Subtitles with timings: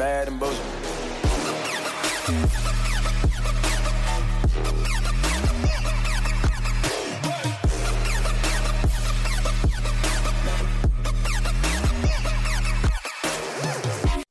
[0.00, 0.56] bad and bullshit.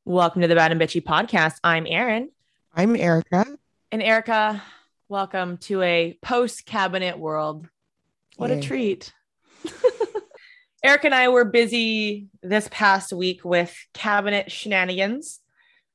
[0.06, 1.58] Welcome to the Bad and Bitchy podcast.
[1.64, 2.32] I'm Erin.
[2.74, 3.46] I'm Erica.
[3.92, 4.64] And Erica,
[5.08, 7.68] welcome to a post cabinet world.
[8.38, 9.14] What a treat.
[10.84, 15.42] Eric and I were busy this past week with cabinet shenanigans.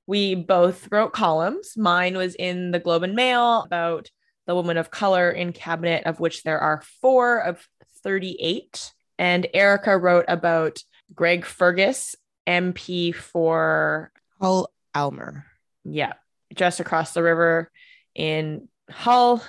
[0.06, 1.76] We both wrote columns.
[1.76, 4.10] Mine was in the Globe and Mail about
[4.46, 7.66] the woman of color in cabinet, of which there are four of
[8.02, 8.92] 38.
[9.18, 10.82] And Erica wrote about
[11.14, 12.14] Greg Fergus,
[12.46, 15.46] MP for Hull Aylmer.
[15.84, 16.12] yeah,
[16.54, 17.70] just across the river
[18.14, 19.42] in Hull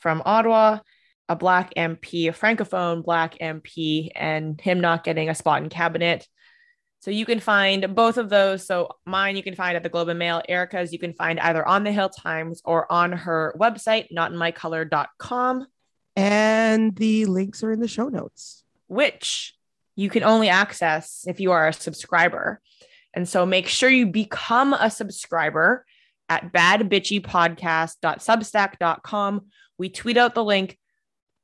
[0.00, 0.80] from Ottawa,
[1.28, 6.26] a black MP, a francophone black MP, and him not getting a spot in cabinet.
[7.02, 8.64] So you can find both of those.
[8.64, 10.40] So mine you can find at the Globe and Mail.
[10.48, 15.66] Erica's you can find either on the Hill Times or on her website, notinmycolor.com,
[16.14, 18.62] And the links are in the show notes.
[18.86, 19.54] which
[19.96, 22.60] you can only access if you are a subscriber.
[23.14, 25.84] And so make sure you become a subscriber
[26.28, 29.46] at badbitchypodcast.substack.com.
[29.76, 30.78] We tweet out the link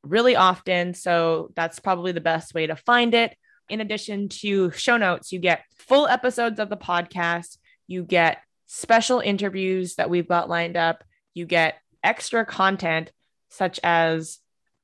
[0.04, 0.94] really often.
[0.94, 3.36] So that's probably the best way to find it.
[3.68, 9.20] In addition to show notes, you get full episodes of the podcast, you get special
[9.20, 13.12] interviews that we've got lined up, you get extra content
[13.48, 14.38] such as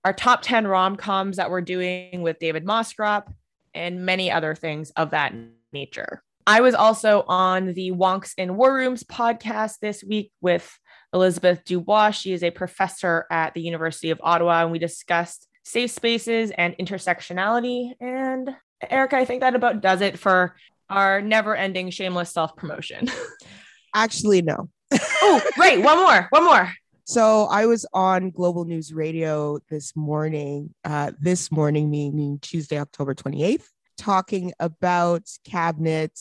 [0.05, 3.33] our top 10 rom coms that we're doing with David Moscrop
[3.75, 5.35] and many other things of that
[5.73, 6.23] nature.
[6.47, 10.79] I was also on the Wonks and War Rooms podcast this week with
[11.15, 12.11] Elizabeth Dubois.
[12.11, 16.77] She is a professor at the University of Ottawa, and we discussed safe spaces and
[16.77, 17.93] intersectionality.
[17.99, 18.55] And
[18.91, 20.55] Erica, I think that about does it for
[20.91, 23.09] our never ending shameless self promotion.
[23.95, 24.69] Actually, no.
[24.93, 25.83] oh, right.
[25.83, 26.27] One more.
[26.31, 26.73] One more.
[27.07, 33.15] So I was on Global News Radio this morning, uh, this morning, meaning Tuesday, October
[33.15, 33.67] 28th,
[33.99, 36.19] talking about cabinet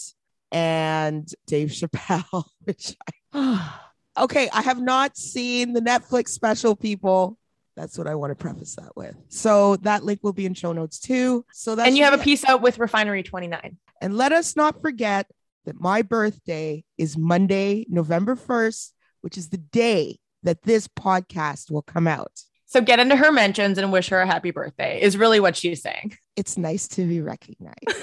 [0.51, 2.95] and Dave Chappelle, which
[3.33, 3.79] I,
[4.23, 7.37] okay, I have not seen the Netflix special, people.
[7.75, 9.15] That's what I want to preface that with.
[9.29, 11.45] So that link will be in show notes too.
[11.51, 13.77] So that's and you have a piece out with Refinery 29.
[14.01, 15.27] And let us not forget
[15.65, 18.91] that my birthday is Monday, November 1st,
[19.21, 22.31] which is the day that this podcast will come out.
[22.65, 25.81] So get into her mentions and wish her a happy birthday, is really what she's
[25.81, 26.17] saying.
[26.35, 27.77] It's nice to be recognized.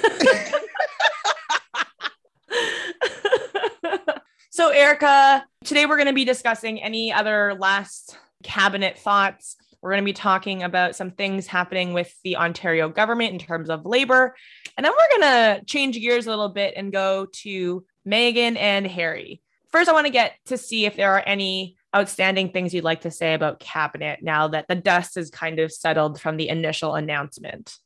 [4.51, 9.57] so, Erica, today we're going to be discussing any other last cabinet thoughts.
[9.83, 13.71] We're going to be talking about some things happening with the Ontario government in terms
[13.71, 14.37] of labor.
[14.77, 18.87] And then we're going to change gears a little bit and go to Meghan and
[18.87, 19.41] Harry.
[19.71, 23.03] First, I want to get to see if there are any outstanding things you'd like
[23.03, 26.95] to say about cabinet now that the dust is kind of settled from the initial
[26.95, 27.77] announcement.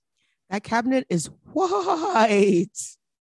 [0.51, 2.69] that cabinet is white.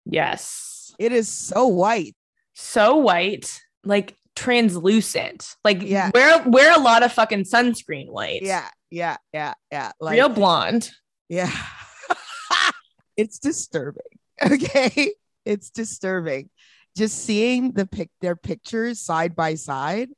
[0.05, 0.93] Yes.
[0.99, 2.15] It is so white.
[2.53, 5.55] so white, like translucent.
[5.63, 6.11] Like Yeah.
[6.13, 8.41] wear wear a lot of fucking sunscreen white.
[8.43, 9.91] Yeah, yeah, yeah, yeah.
[9.99, 10.91] Like, Real blonde.
[11.29, 11.51] yeah.
[13.17, 14.03] it's disturbing.
[14.43, 15.13] Okay.
[15.45, 16.49] It's disturbing.
[16.97, 20.09] Just seeing the pic their pictures side by side,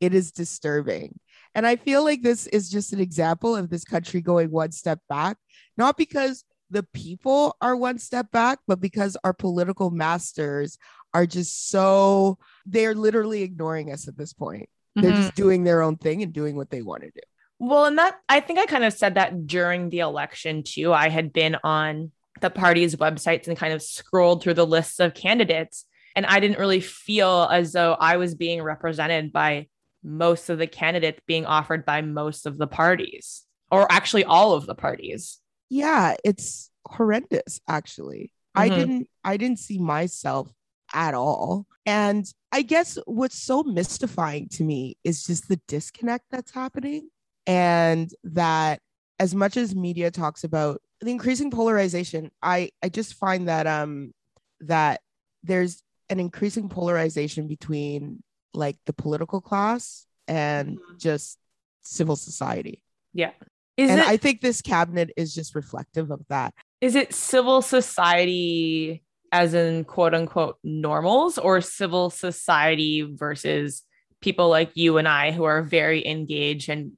[0.00, 1.18] it is disturbing.
[1.54, 4.98] And I feel like this is just an example of this country going one step
[5.08, 5.36] back,
[5.76, 10.78] not because the people are one step back, but because our political masters
[11.14, 14.68] are just so they're literally ignoring us at this point.
[14.96, 17.20] They're just doing their own thing and doing what they want to do.
[17.58, 20.92] Well, and that I think I kind of said that during the election too.
[20.92, 22.10] I had been on
[22.40, 25.84] the party's websites and kind of scrolled through the lists of candidates.
[26.16, 29.68] And I didn't really feel as though I was being represented by
[30.02, 34.66] most of the candidates being offered by most of the parties, or actually all of
[34.66, 35.38] the parties.
[35.72, 38.74] yeah it's horrendous actually i Mhm.
[38.74, 40.50] didn't i didn't see myself
[40.94, 46.50] at all and i guess what's so mystifying to me is just the disconnect that's
[46.50, 47.08] happening
[47.46, 48.80] and that
[49.18, 54.12] as much as media talks about the increasing polarization i i just find that um
[54.60, 55.00] that
[55.42, 58.22] there's an increasing polarization between
[58.52, 60.98] like the political class and Mhm.
[60.98, 61.38] just
[61.82, 62.82] civil society
[63.14, 63.32] Yeah.
[63.76, 66.52] Is and it I think this cabinet is just reflective of that.
[66.80, 73.82] is it civil society as in quote unquote normals or civil society versus
[74.20, 76.92] people like you and I who are very engaged and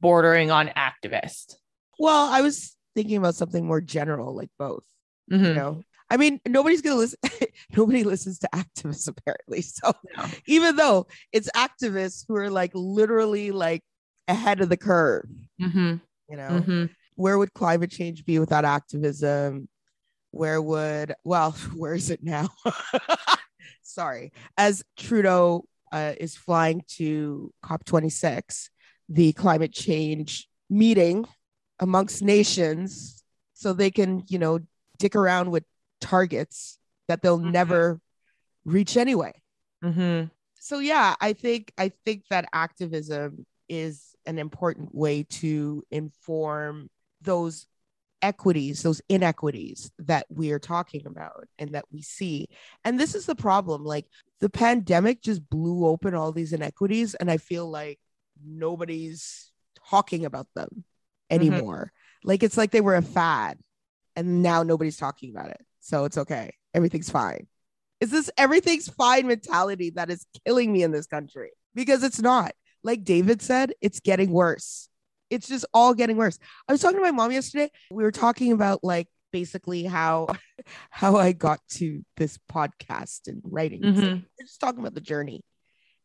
[0.00, 1.54] bordering on activist?
[1.98, 4.84] Well, I was thinking about something more general, like both.
[5.28, 5.54] You Mhm.
[5.54, 7.18] know, I mean, nobody's gonna listen.
[7.76, 9.62] Nobody listens to activists apparently.
[9.62, 10.26] So No.
[10.46, 13.82] even though it's activists who are like literally like
[14.28, 15.26] ahead of the curve,
[15.60, 15.96] Mm-hmm.
[16.28, 16.84] you know, Mm-hmm.
[17.14, 19.68] where would climate change be without activism?
[20.34, 22.48] Where would well, where is it now?
[23.82, 28.68] Sorry, as Trudeau uh, is flying to COP26,
[29.08, 31.24] the climate change meeting
[31.78, 33.22] amongst nations,
[33.52, 34.58] so they can you know
[34.98, 35.64] dick around with
[36.00, 36.78] targets
[37.08, 37.52] that they'll Mhm.
[37.52, 38.00] never
[38.64, 39.32] reach anyway
[39.84, 40.28] Mm-hmm.
[40.58, 46.88] so yeah i think i think that activism is an important way to inform
[47.20, 47.66] those
[48.24, 52.48] equities those inequities that we are talking about and that we see.
[52.82, 54.06] And this is the problem like
[54.40, 57.98] the pandemic just blew open all these inequities and i feel like
[58.44, 59.52] nobody's
[59.90, 60.68] talking about them
[61.30, 61.34] mm-hmm.
[61.34, 61.92] anymore.
[62.24, 63.58] Like it's like they were a fad
[64.16, 65.60] and now nobody's talking about it.
[65.80, 66.54] So it's okay.
[66.72, 67.46] Everything's fine.
[68.00, 72.54] Is this everything's fine mentality that is killing me in this country because it's not.
[72.82, 74.88] Like david said it's getting worse
[75.30, 76.38] it's just all getting worse.
[76.68, 77.70] I was talking to my mom yesterday.
[77.90, 80.28] We were talking about like basically how
[80.90, 83.82] how i got to this podcast and writing.
[83.82, 84.22] Mhm.
[84.38, 85.42] we're just talking about the journey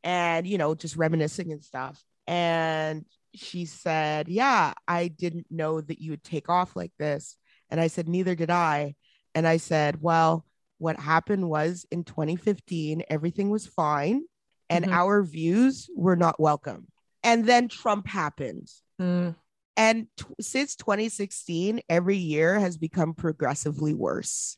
[0.04, 2.02] and you know just reminiscing and stuff.
[2.26, 3.06] And
[3.36, 7.38] she said yeah i didn't know that you would take off like this.
[7.70, 8.96] And i said neither did i.
[9.36, 10.44] And i said well
[10.80, 14.24] what happened was in 2015 everything was fine
[14.72, 14.92] and Mhm.
[14.92, 16.88] our views were not welcome.
[17.22, 19.36] And then trump happened Mm.
[19.78, 24.58] and t- since 2016 every year has become progressively worse.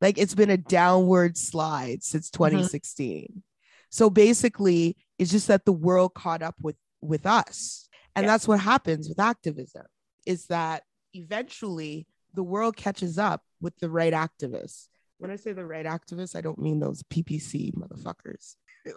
[0.00, 3.42] Like it's been a downward slide since 2016
[3.90, 7.88] so basically it's just that the world caught up with with us.
[8.14, 8.32] And Yeah.
[8.32, 9.86] that's what happens with activism
[10.26, 10.82] is that
[11.14, 14.88] eventually the world catches up with the right activists.
[15.18, 18.56] When i say the right activists i don't mean those ppc motherfuckers.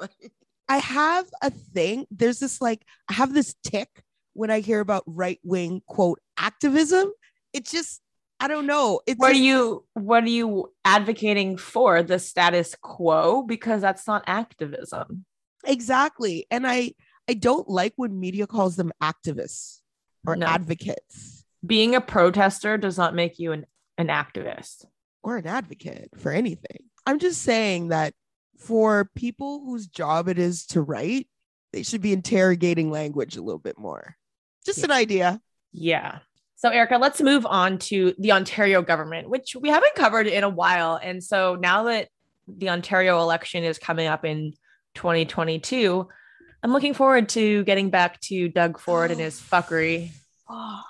[0.69, 3.89] I have a thing there's this like i have this tic
[4.33, 7.11] when I hear about right wing quote activism,
[7.53, 8.01] it's just
[8.39, 9.01] I don't know.
[9.05, 12.01] It's What are you what are you advocating for?
[12.03, 13.43] The status quo?
[13.43, 15.25] Because that's not activism.
[15.65, 16.93] exactly, and I
[17.29, 19.79] I don't like when media calls them activists
[20.25, 20.47] or No.
[20.47, 23.65] advocates Being a protester does not make you an,
[23.97, 24.85] an activist.
[25.23, 26.85] or an advocate for anything.
[27.05, 28.13] I'm just saying that
[28.57, 31.27] for people whose job it is to write,
[31.73, 34.17] they should be interrogating language a little bit more.
[34.65, 34.85] Just Yeah.
[34.85, 35.41] an idea.
[35.71, 36.19] Yeah.
[36.55, 40.49] So, Erica, let's move on to the Ontario government, which we haven't covered in a
[40.49, 40.99] while.
[41.01, 42.09] And so now that
[42.47, 44.53] the Ontario election is coming up in
[44.93, 46.07] 2022,
[46.63, 50.11] I'm looking forward to getting back to Doug Ford and his fuckery.
[50.49, 50.81] Oh,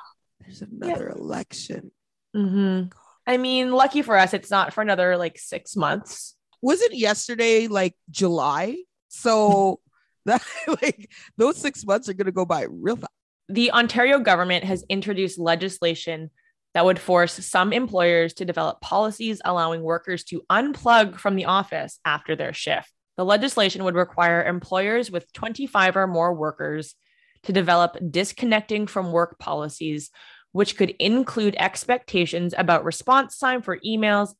[0.42, 1.92] there's another election.
[2.34, 2.84] hmm
[3.28, 6.36] I mean, lucky for us, it's not for another like six months.
[6.62, 8.78] wasn't yesterday like July?
[9.10, 9.80] So
[10.26, 10.44] that
[10.82, 13.12] like those six months are gonna go by real fast.
[13.50, 16.30] The Ontario government has introduced legislation
[16.74, 22.00] that would force some employers to develop policies allowing workers to unplug from the office
[22.06, 22.90] after their shift.
[23.18, 26.96] The legislation would require employers with 25 or more workers
[27.44, 30.12] to develop disconnecting from work policies,
[30.54, 34.34] which could include expectations about response time for emails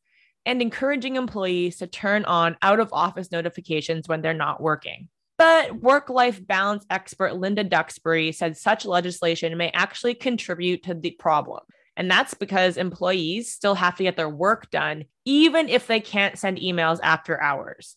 [0.46, 5.08] and encouraging employees to turn on out of office notifications when they're not working.
[5.38, 11.12] But work life balance expert Linda Duxbury said such legislation may actually contribute to the
[11.12, 11.60] problem.
[11.96, 16.38] And that's because employees still have to get their work done, even if they can't
[16.38, 17.96] send emails after hours.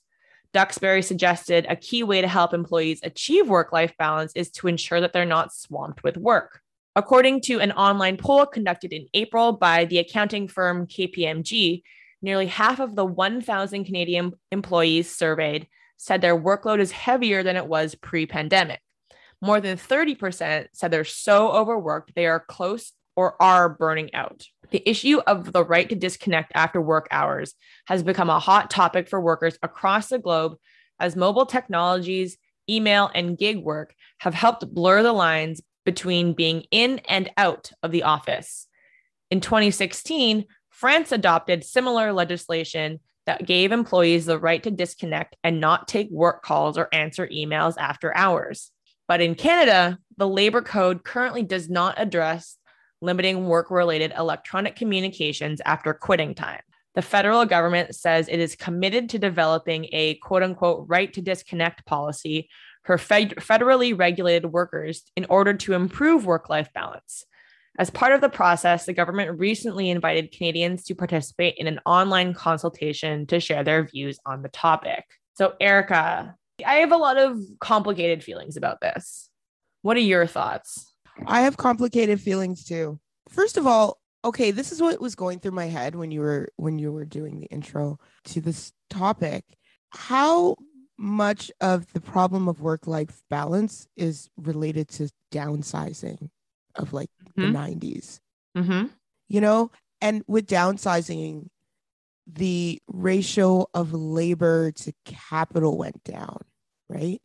[0.53, 5.01] Duxbury suggested a key way to help employees achieve work life balance is to ensure
[5.01, 6.61] that they're not swamped with work.
[6.95, 11.83] According to an online poll conducted in April by the accounting firm KPMG,
[12.21, 17.67] nearly half of the 1,000 Canadian employees surveyed said their workload is heavier than it
[17.67, 18.81] was pre pandemic.
[19.41, 24.45] More than 30% said they're so overworked they are close or are burning out.
[24.71, 27.53] The issue of the right to disconnect after work hours
[27.87, 30.55] has become a hot topic for workers across the globe
[30.99, 32.37] as mobile technologies,
[32.69, 37.91] email, and gig work have helped blur the lines between being in and out of
[37.91, 38.67] the office.
[39.29, 45.87] In 2016, France adopted similar legislation that gave employees the right to disconnect and not
[45.87, 48.71] take work calls or answer emails after hours.
[49.07, 52.57] But in Canada, the labor code currently does not address
[53.01, 56.61] limiting work related electronic communications after quitting time.
[56.95, 61.85] The federal government says it is committed to developing a quote unquote right to disconnect
[61.85, 62.49] policy
[62.83, 67.25] for fed- federally regulated workers in order to improve work life balance.
[67.77, 72.33] As part of the process, the government recently invited Canadians to participate in an online
[72.33, 75.03] consultation to share their views on the topic.
[75.33, 79.29] So, Erica, I have a lot of complicated feelings about this.
[79.81, 80.93] What are your thoughts?
[81.27, 82.99] I have complicated feelings too.
[83.29, 86.49] First of all, okay, this is what was going through my head when you were
[86.55, 89.43] when you were doing the intro to this topic.
[89.89, 90.55] How
[90.97, 96.29] much of the problem of work life balance is related to downsizing
[96.77, 97.41] of like Mhm.
[97.41, 98.19] the 90s?
[98.57, 98.87] Mm-hmm.
[99.27, 99.69] you know
[100.01, 101.47] and with downsizing
[102.27, 106.39] the ratio of labor to capital went down
[106.89, 107.21] right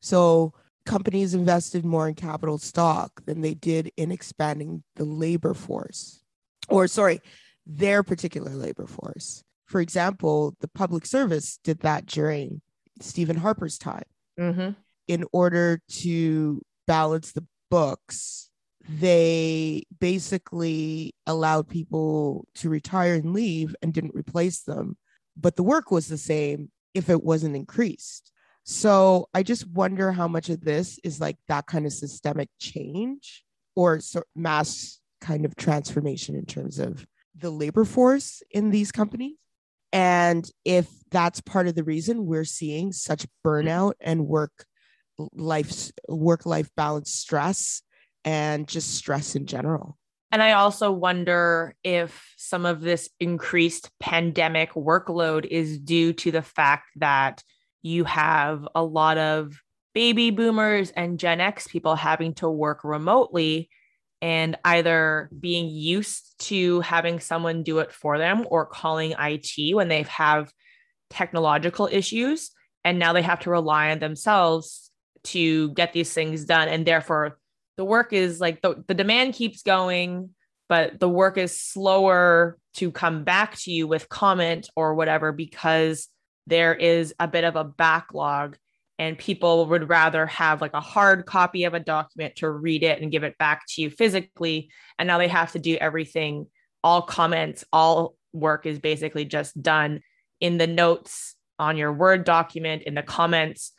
[0.00, 0.52] so
[0.84, 6.22] companies invested more in capital stock than they did in expanding the labor force
[6.68, 7.20] or sorry
[7.64, 12.60] their particular labor force for example the public service did that during
[13.00, 14.04] stephen harper's time
[14.40, 14.70] Mm-hmm.
[15.06, 18.48] in order to balance the books,
[18.88, 24.96] they basically allowed people to retire and leave and didn't replace them.
[25.36, 28.32] But the work was the same if it wasn't increased.
[28.64, 33.44] So I just wonder how much of this is like that kind of systemic change
[33.74, 39.36] or so mass kind of transformation in terms of the labor force in these companies.
[39.92, 44.64] And if that's part of the reason we're seeing such burnout and work
[45.34, 47.82] life work life balance stress
[48.24, 49.98] and just stress in general.
[50.30, 56.40] And I also wonder if some of this increased pandemic workload is due to the
[56.40, 57.42] fact that
[57.82, 59.60] you have a lot of
[59.94, 63.68] baby boomers and Gen X people having to work remotely
[64.22, 69.88] and either being used to having someone do it for them or calling IT when
[69.88, 70.50] they have
[71.10, 72.52] technological issues.
[72.84, 74.90] And now they have to rely on themselves
[75.24, 76.68] to get these things done.
[76.68, 77.38] And therefore,
[77.76, 80.30] the work is like the, the demand keeps going,
[80.68, 86.08] but the work is slower to come back to you with comment or whatever because
[86.46, 88.56] there is a bit of a backlog
[88.98, 93.00] and people would rather have like a hard copy of a document to read it
[93.00, 94.70] and give it back to you physically.
[94.98, 96.46] And now they have to do everything.
[96.84, 100.00] All comments all work is basically just done
[100.40, 103.72] in the notes on your word document in the comments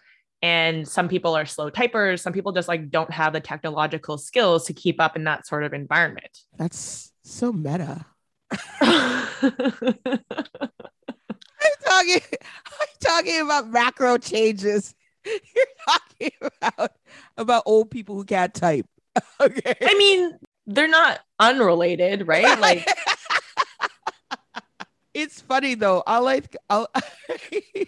[0.44, 4.66] and some people are slow typers some people just like don't have the technological skills
[4.66, 8.06] to keep up in that sort of environment That's so meta.
[8.82, 9.28] I'm
[11.86, 14.94] talking I'm talking about macro changes.
[15.26, 16.32] You're talking
[16.62, 16.92] about
[17.38, 18.86] about old people who can't type.
[19.40, 19.76] Okay.
[19.80, 22.88] i mean they're not unrelated right like
[25.14, 26.04] it's funny though.
[26.08, 26.88] I like I'll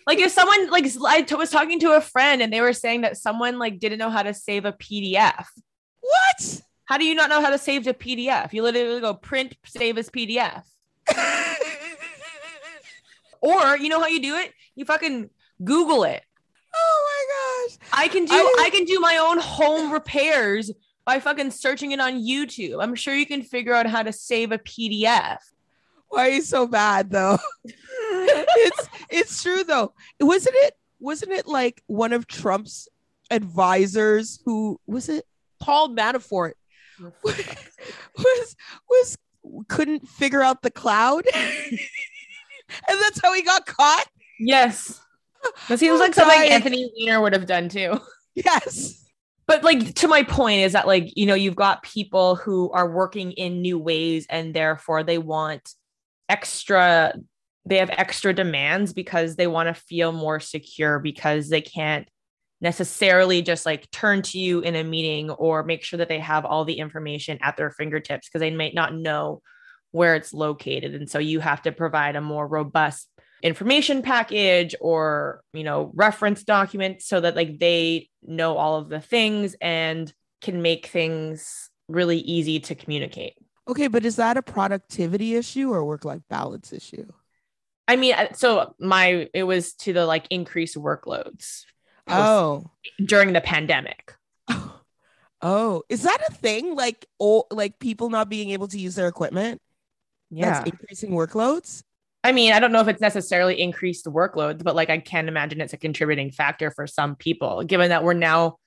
[0.08, 3.02] like if someone like I t- was talking to a friend and they were saying
[3.02, 5.46] that someone like didn't know how to save a pdf
[6.02, 6.62] what?
[6.86, 9.98] how do you not know how to save a pdf you literally go print save
[9.98, 10.64] as pdf
[13.42, 14.52] or you know how you do it?
[14.76, 15.30] You fucking
[15.64, 16.22] google it.
[16.76, 17.78] Oh my gosh.
[17.94, 20.72] i can do I- I, can do my own home repairs
[21.06, 22.82] by fucking searching it on youtube.
[22.84, 25.38] I'm sure you can figure out how to save a pdf
[26.16, 27.38] Why are you so bad though?
[27.66, 29.94] it's it's true though.
[30.22, 32.88] Wasn't it wasn't it like one of Trump's
[33.30, 35.26] advisors who was it
[35.60, 36.54] Paul Manafort
[37.24, 38.56] was
[38.90, 39.18] was
[39.68, 41.26] couldn't figure out the cloud?
[42.90, 44.08] And that's how he got caught?
[44.40, 45.00] Yes.
[45.70, 48.00] That seems like something anthony weiner would have done too.
[48.34, 49.06] Yes.
[49.46, 52.90] But like to my point is that like you know you've got people who are
[52.90, 55.76] working in new ways and therefore they want
[56.30, 57.14] extra
[57.68, 62.08] they have extra demands because they want to feel more secure because they can't
[62.62, 66.46] necessarily just like turn to you in a meeting or make sure that they have
[66.46, 69.42] all the information at their fingertips because they might not know
[69.92, 70.94] where it's located.
[70.94, 73.10] And so you have to provide a more robust
[73.42, 79.00] information package or you know reference document so that like they know all of the
[79.00, 83.36] things and can make things really easy to communicate
[83.68, 87.06] okay but is that a productivity issue or work life balance issue?
[87.88, 91.64] I mean so my it was to the like increased workloads
[92.08, 92.70] oh.
[93.04, 94.16] during the pandemic.
[95.42, 96.76] Oh is that a thing?
[96.76, 99.62] Like oh like people not being able to use their equipment?
[100.32, 100.54] Yeah.
[100.54, 101.84] that's increasing workloads?
[102.26, 105.62] I mean, I don't know if it's necessarily increased workloads, but like I can imagine
[105.62, 108.58] it's a contributing factor for some people, given that we're now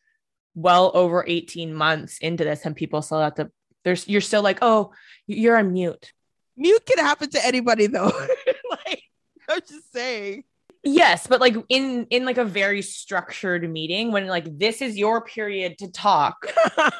[0.54, 3.50] well over 18 months into this and people still have to,
[3.88, 4.92] there's, you're still like, oh,
[5.26, 6.12] you're on mute.
[6.56, 8.12] mute can happen to anybody though
[8.70, 9.02] like
[9.48, 10.44] i'm just saying
[10.84, 15.20] Yes, but like in in like a very structured meeting when like this is your
[15.20, 16.46] period to talk.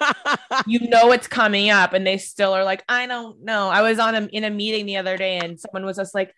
[0.66, 3.68] you know it's coming up and they still are like I don't know.
[3.68, 6.34] I was on a in a meeting the other day and someone was just like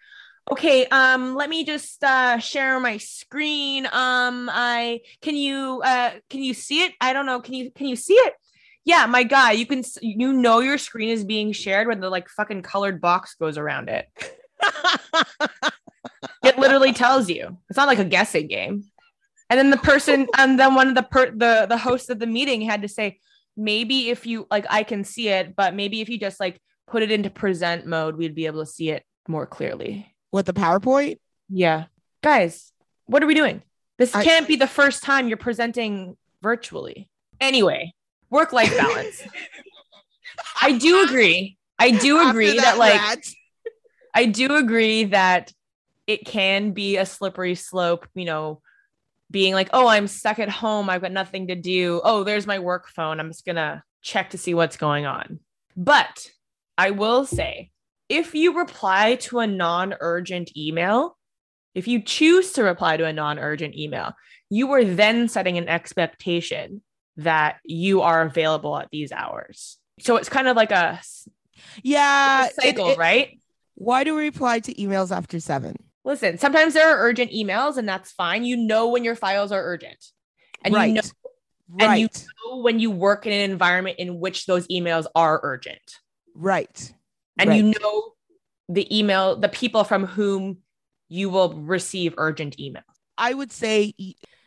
[0.51, 6.43] okay um let me just uh share my screen um i can you uh can
[6.43, 8.35] you see it i don't know can you can you see it
[8.85, 12.29] yeah my guy you can you know your screen is being shared when the like
[12.29, 14.07] fucking colored box goes around it
[16.45, 17.59] it literally tells you.
[17.69, 18.85] It's not like a guessing game.
[19.49, 22.27] And then the person, and then one of the per, the the hosts of the
[22.27, 23.19] meeting had to say,
[23.57, 27.03] maybe if you like, I can see it, but maybe if you just like put
[27.03, 30.15] it into present mode, we'd be able to see it more clearly.
[30.31, 31.19] What the PowerPoint?
[31.49, 31.87] Yeah,
[32.23, 32.73] guys,
[33.07, 33.63] what are we doing?
[33.99, 37.11] This I, can't be the first time you're presenting virtually.
[37.41, 37.93] Anyway,
[38.31, 39.23] work life balance.
[40.63, 41.59] I do agree.
[41.79, 43.25] I do agree that, that, like
[44.15, 45.53] I do agree that
[46.07, 48.61] it can be a slippery slope, you know,
[49.31, 50.91] being like, oh, I'm stuck at home.
[50.91, 52.01] I've got nothing to do.
[52.03, 53.21] Oh, there's my work phone.
[53.21, 55.39] I'm just going to check to see what's going on.
[55.77, 56.29] But
[56.77, 57.71] I will say,
[58.09, 61.17] if you reply to a non urgent email,
[61.75, 64.13] if you choose to reply to a non urgent email,
[64.51, 66.83] you are then setting an expectation
[67.23, 69.79] that you are available at these hours.
[70.01, 71.01] So it's kind of like a
[71.83, 73.39] yeah a cycle, it, it, right?
[73.75, 75.77] Why do we reply to emails after seven?
[76.05, 78.45] listen, sometimes there are urgent emails and that's fine.
[78.45, 80.05] You know when your files are urgent.
[80.65, 80.87] And right.
[80.87, 81.03] you know
[81.71, 81.91] right.
[81.91, 82.09] and you
[82.45, 85.99] know when you work in an environment in which those emails are urgent.
[86.35, 86.93] Right.
[87.39, 87.57] And right.
[87.57, 88.13] you know
[88.69, 90.59] the email, the people from whom
[91.09, 92.83] you will receive urgent emails.
[93.17, 93.95] I would say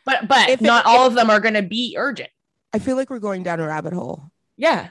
[0.04, 2.30] but but if not it, all of them are going to be urgent.
[2.74, 4.24] I feel like we're going down a rabbit hole.
[4.56, 4.88] Yeah.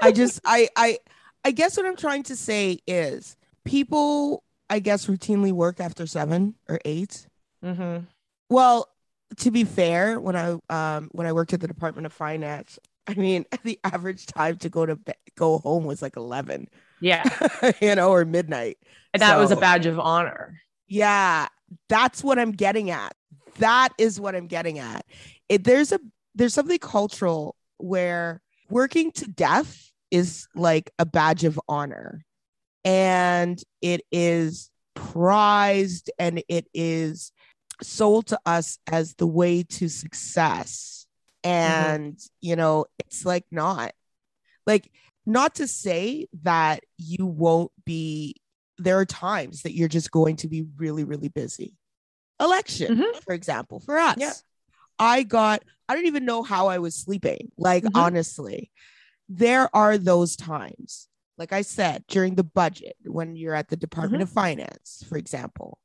[0.00, 0.98] I just I I
[1.44, 4.42] I guess what I'm trying to say is people
[4.72, 7.26] I guess, routinely work after seven or 8
[7.62, 8.04] mm-hmm.
[8.48, 8.88] Well,
[9.36, 13.14] to be fair, when I um when I worked at the Department of Finance, I
[13.14, 16.68] mean, the average time to go to be- go home was like eleven.
[17.00, 17.24] Yeah,
[17.80, 18.78] you know, or midnight.
[19.12, 20.58] And that so, was a badge of honor.
[20.86, 21.48] Yeah,
[21.88, 23.14] that's what I'm getting at.
[23.58, 25.04] That is what I'm getting at.
[25.48, 26.00] It, there's a
[26.34, 32.24] there's something cultural where working to death is like a badge of honor
[32.84, 37.32] and it is prized and it is
[37.82, 41.06] sold to us as the way to success.
[41.44, 41.54] Mm-hmm.
[41.54, 42.26] And, mm-hmm.
[42.40, 43.92] you know, it's like not
[44.66, 44.90] like,
[45.26, 48.36] not to say that you won't be,
[48.78, 51.76] there are times that you're just going to be really, really busy.
[52.40, 53.18] Election, mm-hmm.
[53.20, 54.16] for example, for us.
[54.18, 54.32] Yeah.
[55.02, 57.50] I got, I don't even know how I was sleeping.
[57.58, 57.98] Like, mm-hmm.
[57.98, 58.70] honestly,
[59.28, 64.22] there are those times like I said, during the budget, when you're at the Department
[64.22, 64.30] mm-hmm.
[64.30, 65.78] of Finance, for example,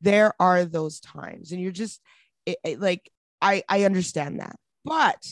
[0.00, 2.00] there are those times, and you're just
[2.46, 4.56] it, it, like, I, I understand that.
[4.84, 5.24] But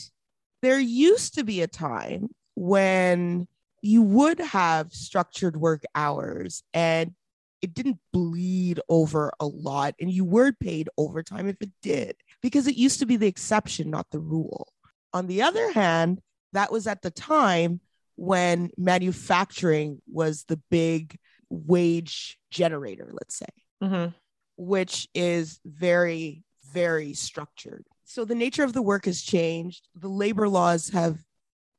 [0.61, 3.47] there used to be a time when
[3.81, 7.13] you would have structured work hours and
[7.61, 12.67] it didn't bleed over a lot, and you were paid overtime if it did, because
[12.67, 14.71] it used to be the exception, not the rule.
[15.13, 16.21] On the other hand,
[16.53, 17.81] that was at the time
[18.15, 21.17] when manufacturing was the big
[21.49, 23.45] wage generator, let's say,
[23.83, 24.11] mm-hmm.
[24.57, 27.85] which is very, very structured.
[28.05, 29.87] So the nature of the work has changed.
[29.95, 31.17] The labor laws have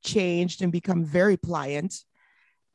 [0.05, 1.95] changed and become very pliant.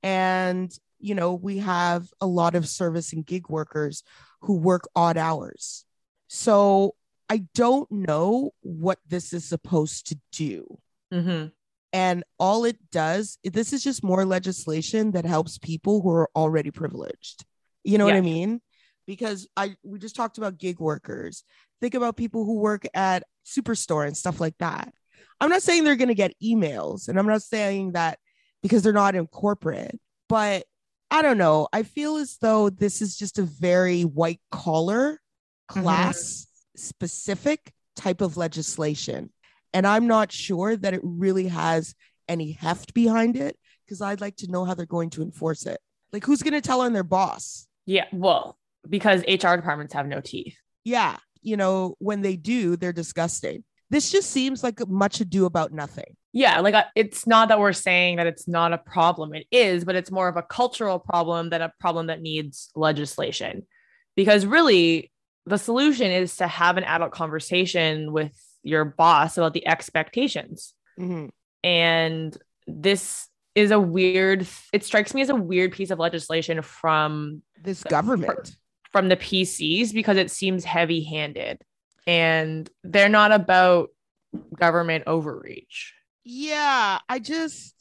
[0.01, 4.03] And, you know, we have a lot of service and gig workers
[4.41, 5.83] who work odd hours.
[6.29, 6.95] So
[7.29, 10.65] I don't know what this is supposed to do.
[11.13, 11.47] Mm-hmm.
[11.91, 16.71] And all it does, this is just more legislation that helps people who are already
[16.71, 17.43] privileged.
[17.83, 18.13] You know yeah.
[18.13, 18.61] what I mean?
[19.05, 21.43] Because I we just talked about gig workers.
[21.81, 24.93] Think about people who work at Superstore and stuff like that.
[25.41, 28.19] I'm not saying they're going to get emails, and I'm not saying that
[28.61, 30.63] because they're not in corporate, but
[31.13, 31.67] I don't know.
[31.71, 35.21] I feel as though this is just a very white collar,
[35.69, 35.81] mm-hmm.
[35.83, 39.29] class specific type of legislation.
[39.75, 41.93] And I'm not sure that it really has
[42.27, 45.79] any heft behind it because I'd like to know how they're going to enforce it.
[46.11, 47.67] Like, who's going to tell on their boss?
[47.85, 48.05] Yeah.
[48.11, 48.57] Well,
[48.89, 50.57] because HR departments have no teeth.
[50.83, 51.17] Yeah.
[51.43, 53.63] You know, when they do, they're disgusting.
[53.91, 56.15] This just seems like much ado about nothing.
[56.33, 56.59] Yeah.
[56.59, 59.33] Like, uh, it's not that we're saying that it's not a problem.
[59.33, 63.65] It is, but it's more of a cultural problem than a problem that needs legislation.
[64.15, 65.11] Because really,
[65.45, 70.73] the solution is to have an adult conversation with your boss about the expectations.
[70.99, 71.27] Mm-hmm.
[71.63, 77.43] And this is a weird, it strikes me as a weird piece of legislation from
[77.61, 78.55] this government.
[78.91, 81.61] from the PCs because it seems heavy handed
[82.07, 83.89] and they're not about
[84.57, 85.93] government overreach.
[86.23, 87.75] Yeah, I just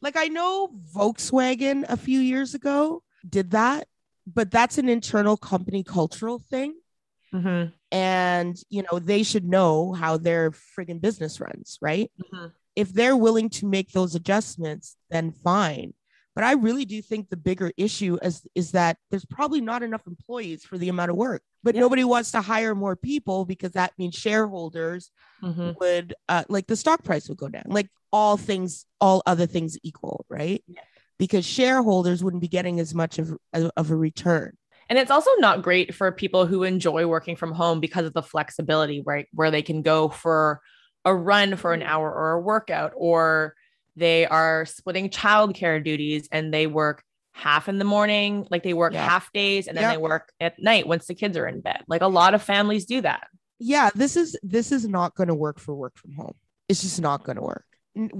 [0.00, 3.88] like I know Volkswagen a few years ago did that,
[4.26, 6.74] but that's an internal company cultural thing.
[7.34, 7.70] Mm-hmm.
[7.90, 12.10] And, you know, they should know how their friggin' business runs, right?
[12.22, 12.46] Mm-hmm.
[12.76, 15.94] If they're willing to make those adjustments, then fine.
[16.34, 20.06] But I really do think the bigger issue is, is that there's probably not enough
[20.06, 21.80] employees for the amount of work, but Yeah.
[21.80, 25.10] nobody wants to hire more people because that means shareholders
[25.42, 25.70] Mm-hmm.
[25.80, 29.78] would uh, like the stock price would go down like all things all other things
[29.84, 30.80] equal right Yeah.
[31.16, 34.56] because shareholders wouldn't be getting as much of, of a return
[34.90, 38.22] And it's also not great for people who enjoy working from home because of the
[38.22, 39.26] flexibility, right?
[39.32, 40.60] Where they can go for
[41.04, 41.86] a run for an Mhm.
[41.86, 43.54] hour or a workout, or
[43.96, 47.04] they are splitting childcare duties and they work
[47.38, 49.08] half in the morning, like they work Yeah.
[49.08, 51.84] half days and then they work at night once the kids are in bed.
[51.86, 53.28] Like a lot of families do that.
[53.60, 56.34] yeah this is this is not going to work for work from home
[56.68, 57.66] it's just not going to work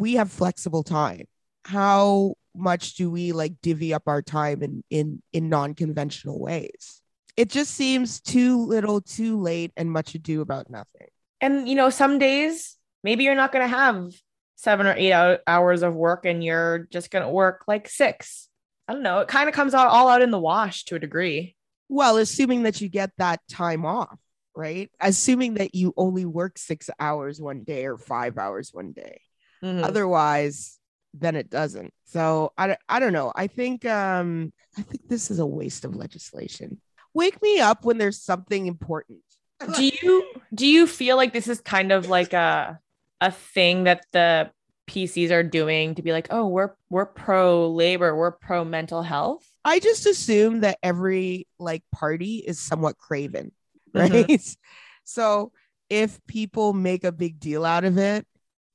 [0.05, 1.27] we have flexible time
[1.65, 7.01] how much do we like divvy up our time in in in non-conventional ways
[7.37, 11.07] it just seems too little too late and much ado about nothing
[11.41, 14.11] And, you know, some days maybe you're not going to have
[14.57, 15.15] seven or eight
[15.47, 18.48] hours of work and you're just going to work like six.
[18.89, 19.21] I don't know.
[19.21, 21.55] It kind of comes out all out in the wash to a degree.
[21.91, 24.19] Well, assuming that you get that time off,
[24.57, 24.91] right?
[25.01, 29.21] Assuming that you only work six hours one day or five hours one day.
[29.63, 29.85] Mhm.
[29.85, 30.79] Otherwise,
[31.15, 31.93] then it doesn't.
[32.05, 33.33] So I, I don't know.
[33.35, 36.81] I think um I think this is a waste of legislation.
[37.15, 39.21] Wake me up when there's something important.
[39.77, 40.25] do you
[40.55, 42.79] do you feel like this is kind of like a
[43.21, 44.51] a thing that the
[44.89, 49.49] PCs are doing to be like, oh, we're we're pro labor, we're pro mental health?
[49.65, 53.53] I just assume that every like party is somewhat craven,
[53.95, 54.29] Mhm.
[54.29, 54.57] right?
[55.05, 55.53] So
[55.89, 58.27] if people make a big deal out of it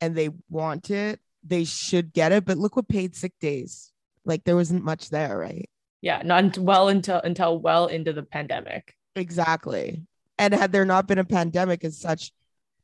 [0.01, 2.45] and they want it, they should get it.
[2.45, 3.91] But look what paid sick days.
[4.25, 5.69] Like there wasn't much there, right?
[6.01, 8.95] Yeah, not well until until well into the pandemic.
[9.15, 10.05] Exactly.
[10.37, 12.31] And had there not been a pandemic and such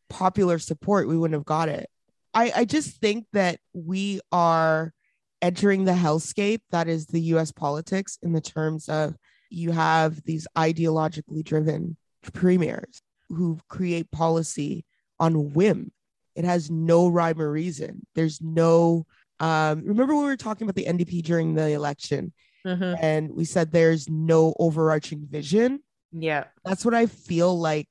[0.09, 1.89] popular support, we wouldn't have got it.
[2.33, 4.93] I, I just think that we are
[5.41, 9.15] entering the hellscape that is the US politics in the terms of
[9.49, 11.97] you have these ideologically driven
[12.33, 14.85] premiers who create policy
[15.19, 15.91] on whim.
[16.35, 18.05] It has no rhyme or reason.
[18.15, 19.05] There's no
[19.39, 22.33] um remember when we were talking about the NDP during the election
[22.65, 22.97] Mhm.
[23.01, 25.79] and we said there's no overarching vision?
[26.11, 26.45] Yeah.
[26.65, 27.87] that's what I feel like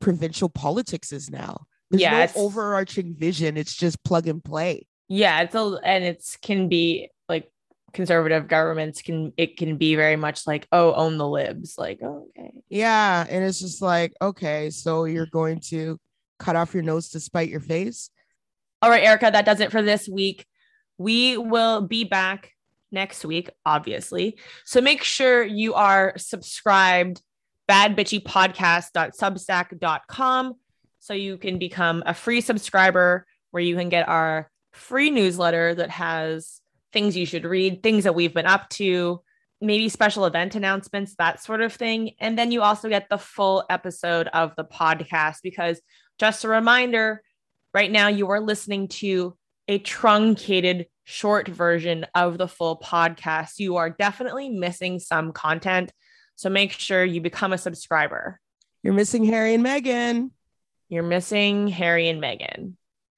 [0.00, 1.66] provincial politics is now.
[1.90, 3.56] There's Yeah, no it's- overarching vision.
[3.56, 4.86] It's just plug and play.
[5.08, 7.48] Yeah, it's a and it's can be like
[7.92, 11.78] conservative governments can it can be very much like, oh, own the libs.
[11.78, 12.50] Like, oh, okay.
[12.68, 13.24] Yeah.
[13.28, 15.98] And it's just like, okay, so you're going to
[16.38, 18.10] cut off your nose to spite your face.
[18.82, 20.44] All right, Erica, that does it for this week.
[20.98, 22.50] We will be back
[22.90, 24.38] next week, obviously.
[24.64, 27.22] So make sure you are subscribed,
[27.70, 30.54] badbitchypodcast.substack.com,
[31.06, 35.90] so you can become a free subscriber where you can get our free newsletter that
[35.90, 36.60] has
[36.92, 39.22] things you should read, things that we've been up to,
[39.60, 42.10] maybe special event announcements, that sort of thing.
[42.18, 45.80] And then you also get the full episode of the podcast because
[46.18, 47.22] just a reminder,
[47.72, 49.36] right now you are listening to
[49.68, 53.60] a truncated short version of the full podcast.
[53.60, 55.92] You are definitely missing some content.
[56.34, 58.40] So make sure you become a subscriber.
[58.82, 60.30] You're missing Harry and Meghan.
[60.88, 62.74] You're missing Harry and Meghan.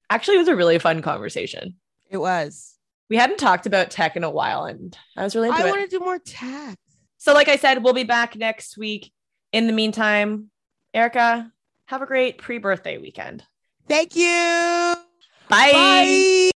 [0.09, 1.75] Actually, it was a really fun conversation.
[2.09, 2.75] It was.
[3.09, 5.89] We hadn't talked about tech in a while, and I was really into I want
[5.89, 6.77] to do more tech.
[7.17, 9.11] So, like I said, we'll be back next week.
[9.51, 10.51] In the meantime,
[10.93, 11.51] Erica,
[11.85, 13.43] have a great pre birthday weekend.
[13.87, 14.95] Thank you.
[15.49, 15.71] Bye.
[15.73, 16.51] Bye.